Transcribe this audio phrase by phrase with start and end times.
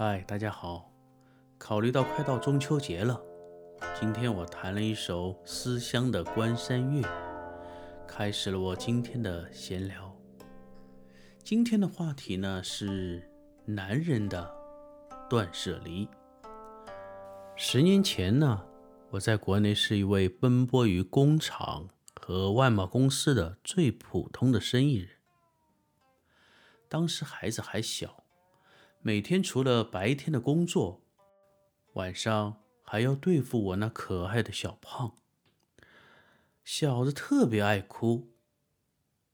[0.00, 0.92] 嗨，大家好。
[1.58, 3.20] 考虑到快到中秋节了，
[3.98, 7.02] 今天我弹了一首思乡的《关山月》，
[8.06, 10.16] 开始了我今天的闲聊。
[11.42, 13.28] 今天的话题呢是
[13.64, 14.48] 男人的
[15.28, 16.08] 断舍离。
[17.56, 18.64] 十年前呢，
[19.10, 25.10] 我在国内是一位奔波于工厂和外贸公司的最普通的生意人。
[26.88, 28.17] 当时孩子还小。
[29.00, 31.02] 每天除了白天的工作，
[31.94, 35.16] 晚上还要对付我那可爱的小胖。
[36.64, 38.34] 小子特别爱哭。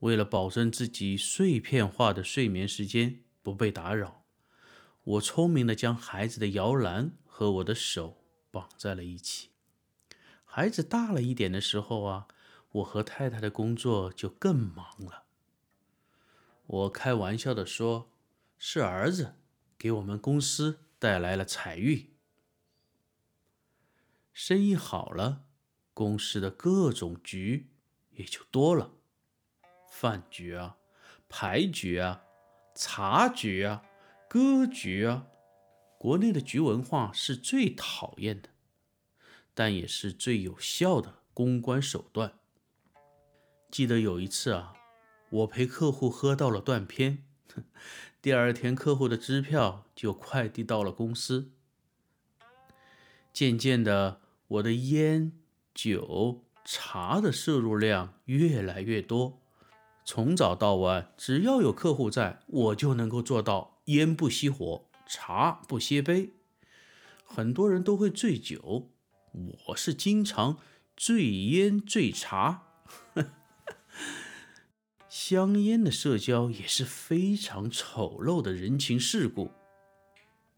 [0.00, 4.24] 为了保证自己碎片化的睡眠时间不被打扰，
[5.04, 9.50] 我聪明的将孩子的摇篮和我的手绑在了一起。
[10.44, 12.26] 孩子大了一点的时候啊，
[12.72, 15.22] 我和太太的工作就更忙了。
[16.66, 18.10] 我开玩笑的说
[18.58, 19.36] ：“是儿子。”
[19.82, 22.14] 给我们公司带来了财运，
[24.32, 25.46] 生意好了，
[25.92, 27.72] 公司的各种局
[28.10, 28.92] 也就多了，
[29.90, 30.76] 饭局啊、
[31.28, 32.22] 牌局啊、
[32.76, 33.82] 茶局啊、
[34.28, 35.26] 歌局啊。
[35.98, 38.50] 国内的局文化是最讨厌的，
[39.52, 42.38] 但也是最有效的公关手段。
[43.68, 44.76] 记得有一次啊，
[45.30, 47.26] 我陪客户喝到了断片。
[48.22, 51.50] 第二天，客户的支票就快递到了公司。
[53.32, 55.32] 渐渐的，我的烟、
[55.74, 59.42] 酒、茶的摄入量越来越多。
[60.04, 66.30] 从早到晚，只要有客户在，我就能够做到烟不熄火，茶不歇杯。
[67.24, 68.92] 很多人都会醉酒，
[69.66, 70.58] 我是经常
[70.96, 72.68] 醉烟醉茶。
[75.12, 79.50] 香烟的社交也是非常丑陋的人情世故。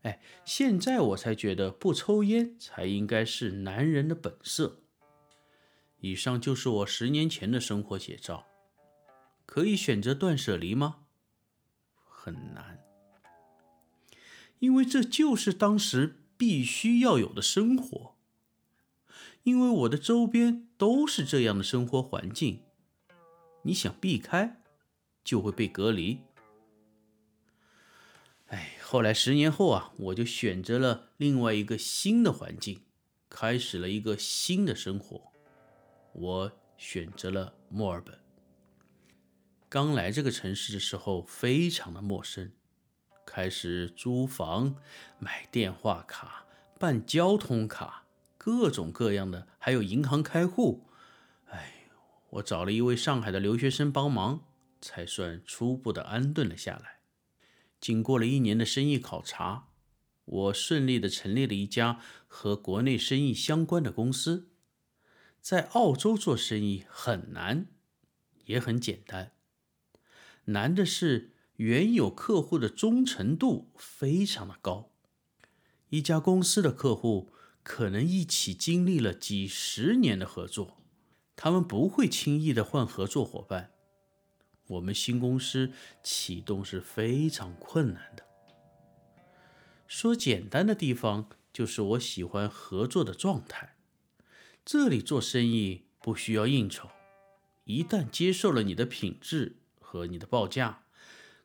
[0.03, 4.79] 哎，现在我才觉得不抽烟才应该是男人的本色。
[5.99, 8.47] 以上就是我十年前的生活写照。
[9.45, 10.99] 可以选择断舍离吗？
[12.05, 12.79] 很难，
[14.61, 18.15] 因为这就是当时必须要有的生活。
[19.43, 22.64] 因为我的周边都是这样的生活环境。
[23.67, 24.61] 你想避开，
[25.25, 26.21] 就会被隔离。
[28.49, 32.83] 哎，后来十年后啊，我就选择了另外一个新的环境，
[33.31, 35.33] 开始了一个新的生活。
[36.13, 38.19] 我选择了墨尔本。
[39.71, 42.53] 刚来这个城市的时候，非常的陌生，
[43.25, 44.77] 开始租房、
[45.19, 46.47] 买电话卡、
[46.79, 48.05] 办交通卡，
[48.37, 50.87] 各种各样的，还有银行开户。
[52.35, 54.45] 我找了一位上海的留学生帮忙，
[54.81, 57.01] 才算初步的安顿了下来。
[57.81, 59.69] 经过了一年的生意考察，
[60.25, 64.49] 我顺利的成立了一家和国内生意相关的公司。
[65.41, 67.69] 在澳洲做生意很难，
[68.47, 69.33] 也很简单。
[70.47, 74.91] 难的是原有客户的忠诚度非常的高，
[75.91, 77.31] 一家公司的客户
[77.63, 80.84] 可能一起经历了几十年的合作。
[81.37, 83.73] 他们不会轻易的换合作伙伴。
[84.67, 85.73] 我们新公司
[86.03, 88.25] 启动是非常困难的。
[89.87, 93.77] 说简单的地方，就是我喜欢合作的状态。
[94.65, 96.89] 这里做生意不需要应酬，
[97.65, 100.85] 一旦接受了你的品质和你的报价，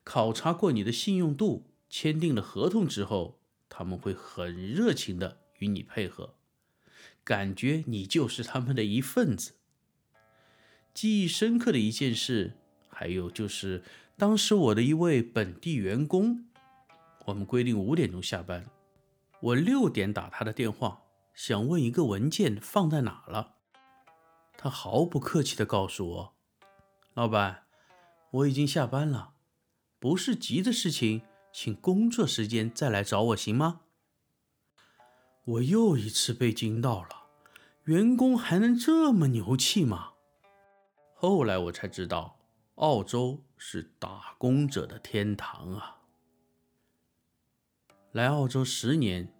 [0.02, 3.38] 考察过你的信用度，签订了合同之后，
[3.68, 6.34] 他们会很热情的与你配合，
[7.22, 9.52] 感觉你就是他们的一份子。
[10.92, 12.54] 记忆深刻的一件事，
[12.88, 13.82] 还有就是
[14.16, 16.46] 当时我的一位本地员工，
[17.26, 18.66] 我们规定五点钟下班，
[19.40, 21.02] 我六点打他的电话，
[21.32, 23.54] 想问一个文件放在哪了，
[24.56, 26.34] 他毫不客气地告诉我
[27.14, 27.62] ：“老板，
[28.32, 29.34] 我已经下班了，
[29.98, 31.22] 不是急的事情，
[31.52, 33.82] 请工作时间再来找我行吗？”
[35.44, 37.08] 我又一次被惊到了，
[37.84, 40.12] 员工还能这么牛气吗？
[41.22, 42.40] 后来我才知道，
[42.76, 46.00] 澳洲是打工者的天堂啊！
[48.10, 49.30] 来澳洲十年，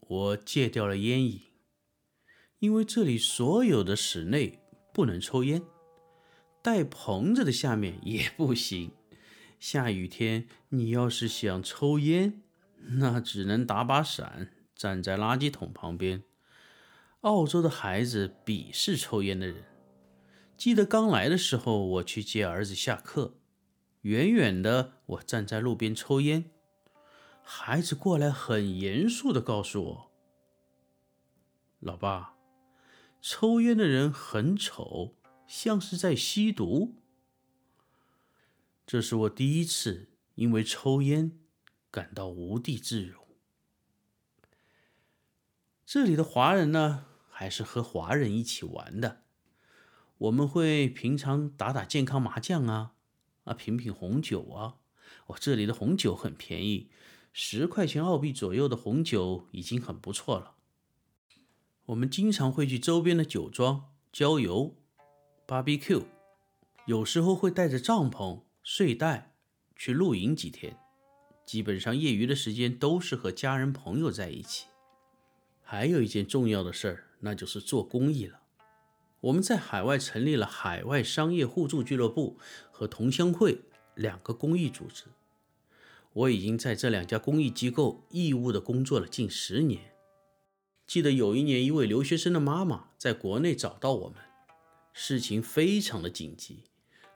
[0.00, 1.42] 我戒掉了烟瘾，
[2.58, 4.62] 因为这里所有的室内
[4.94, 5.62] 不能抽烟，
[6.62, 8.92] 带棚子的下面也不行。
[9.60, 12.40] 下雨天，你要是想抽烟，
[12.78, 16.22] 那只能打把伞，站在垃圾桶旁边。
[17.20, 19.75] 澳洲的孩子鄙视抽烟的人。
[20.56, 23.38] 记得刚来的时候，我去接儿子下课，
[24.02, 26.50] 远远的我站在路边抽烟，
[27.42, 30.12] 孩子过来很严肃的告诉我
[31.78, 32.36] ：“老爸，
[33.20, 35.14] 抽烟的人很丑，
[35.46, 36.94] 像是在吸毒。”
[38.86, 41.38] 这是我第一次因为抽烟
[41.90, 43.24] 感到无地自容。
[45.84, 49.25] 这里的华人呢，还是和华人一起玩的。
[50.18, 52.92] 我们会平常打打健康麻将啊，
[53.44, 54.76] 啊，品品红酒啊。
[55.26, 56.88] 哦，这里的红酒很便宜，
[57.32, 60.54] 十块钱澳币左右的红酒已经很不错了。
[61.86, 64.74] 我们经常会去周边的酒庄郊游、
[65.46, 66.04] barbecue，
[66.86, 69.34] 有时候会带着帐篷、睡袋
[69.76, 70.78] 去露营几天。
[71.44, 74.66] 基本上业余的时间都是和家人朋友在一起。
[75.62, 78.40] 还有一件重要的事儿，那就是做公益了。
[79.26, 82.38] 我们在海外成立了海外商业互助俱乐部
[82.70, 83.62] 和同乡会
[83.94, 85.04] 两个公益组织。
[86.12, 89.92] 我已经在这两家公益机构义务的工作了近十年。
[90.86, 94.18] 记得有一年，一位留学生的妈妈在国内找到我们，
[94.92, 96.62] 事情非常的紧急，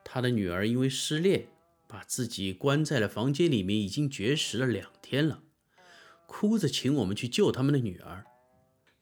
[0.03, 1.47] 她的女儿因为失恋，
[1.87, 5.43] 把自己关在了房间里面，已经绝食了两天了，
[6.27, 8.25] 哭着请我们去救他们的女儿。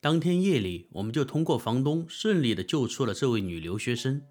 [0.00, 4.22] 当天夜里，我们就通过房东顺利的救出了这位女留学生。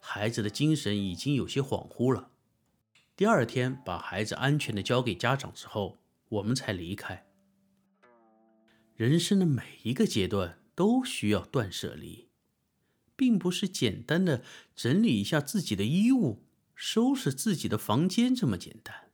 [0.00, 2.32] 孩子的精神已经有些恍惚了。
[3.14, 5.98] 第二天，把孩子安全的交给家长之后，
[6.28, 7.24] 我们才离开。
[8.96, 12.28] 人生的每一个阶段都需要断舍离，
[13.14, 14.42] 并不是简单的
[14.74, 16.42] 整理一下自己的衣物、
[16.74, 19.12] 收拾自己的房间这么简单，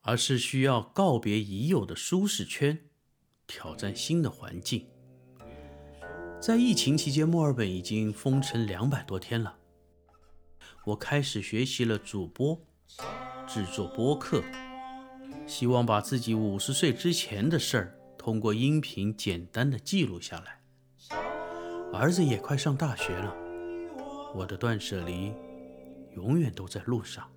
[0.00, 2.88] 而是需要告别已有的舒适圈。
[3.46, 4.86] 挑战新的环境。
[6.40, 9.56] 在疫情期间，墨尔本已经封城两百多天了。
[10.84, 12.60] 我开始学习了主播，
[13.46, 14.42] 制作播客，
[15.46, 20.60] 希望把自己五十岁之前的事儿通过音频简单的记录下来。
[21.92, 23.34] 儿子也快上大学了，
[24.34, 25.32] 我的断舍离
[26.14, 27.30] 永远都在路上。